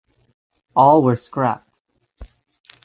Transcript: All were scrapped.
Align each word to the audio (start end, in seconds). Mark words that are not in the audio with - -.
All 0.75 1.03
were 1.03 1.15
scrapped. 1.15 1.79